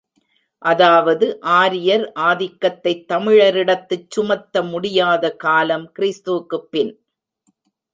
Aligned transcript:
அதாவது 0.61 1.25
ஆரியர் 1.57 2.11
ஆதிக்கத்தைத் 2.21 3.05
தமிழரிடத்துச் 3.13 4.09
சுமத்த 4.09 4.63
முடியாத 4.63 5.33
காலம் 5.37 5.91
கி.பி. 5.91 6.83